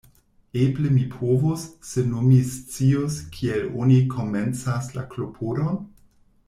Eble 0.61 0.91
mi 0.93 1.03
povus, 1.15 1.65
se 1.89 2.05
nur 2.13 2.25
mi 2.29 2.39
scius 2.55 3.21
kiel 3.37 3.69
oni 3.85 4.01
komencas 4.17 4.93
la 4.97 5.05
klopodon? 5.13 5.83